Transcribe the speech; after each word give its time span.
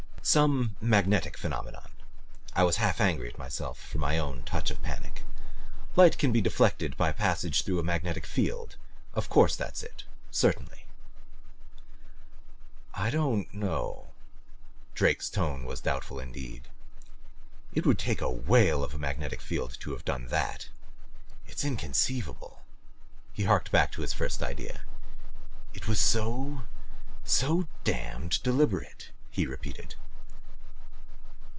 "Some 0.23 0.75
magnetic 0.79 1.35
phenomenon." 1.35 1.91
I 2.53 2.63
was 2.63 2.75
half 2.77 3.01
angry 3.01 3.27
at 3.27 3.39
myself 3.39 3.79
for 3.79 3.97
my 3.97 4.19
own 4.19 4.43
touch 4.43 4.69
of 4.69 4.83
panic. 4.83 5.23
"Light 5.95 6.19
can 6.19 6.31
be 6.31 6.41
deflected 6.41 6.95
by 6.95 7.11
passage 7.11 7.63
through 7.65 7.79
a 7.79 7.83
magnetic 7.83 8.27
field. 8.27 8.75
Of 9.15 9.29
course 9.29 9.55
that's 9.55 9.81
it. 9.81 10.03
Certainly." 10.29 10.85
"I 12.93 13.09
don't 13.09 13.51
know." 13.51 14.09
Drake's 14.93 15.27
tone 15.27 15.65
was 15.65 15.81
doubtful 15.81 16.19
indeed. 16.19 16.67
"It 17.73 17.87
would 17.87 17.97
take 17.97 18.21
a 18.21 18.29
whale 18.29 18.83
of 18.83 18.93
a 18.93 18.99
magnetic 18.99 19.41
field 19.41 19.75
to 19.79 19.91
have 19.93 20.05
done 20.05 20.27
THAT 20.27 20.69
it's 21.47 21.65
inconceivable." 21.65 22.61
He 23.33 23.45
harked 23.45 23.71
back 23.71 23.91
to 23.93 24.01
his 24.03 24.13
first 24.13 24.43
idea. 24.43 24.81
"It 25.73 25.87
was 25.87 25.99
so 25.99 26.61
so 27.23 27.67
DAMNED 27.83 28.43
deliberate," 28.43 29.09
he 29.31 29.47
repeated. 29.47 29.95